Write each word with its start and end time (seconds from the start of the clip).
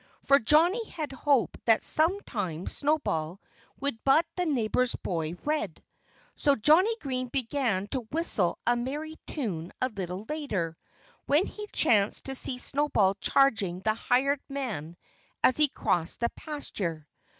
For 0.23 0.39
Johnnie 0.39 0.89
had 0.89 1.11
hoped 1.11 1.63
that 1.65 1.83
sometime 1.83 2.65
Snowball 2.65 3.39
would 3.79 4.03
butt 4.03 4.25
the 4.35 4.47
neighbor's 4.47 4.95
boy 4.95 5.35
Red. 5.45 5.83
So 6.35 6.55
Johnnie 6.55 6.97
Green 7.01 7.27
began 7.27 7.85
to 7.89 8.07
whistle 8.11 8.57
a 8.65 8.75
merry 8.75 9.17
tune 9.27 9.71
a 9.79 9.89
little 9.89 10.25
later, 10.27 10.75
when 11.27 11.45
he 11.45 11.67
chanced 11.71 12.25
to 12.25 12.33
see 12.33 12.57
Snowball 12.57 13.13
charging 13.21 13.81
the 13.81 13.93
hired 13.93 14.41
man 14.49 14.97
as 15.43 15.57
he 15.57 15.67
crossed 15.69 16.21
the 16.21 16.29
pasture. 16.29 17.07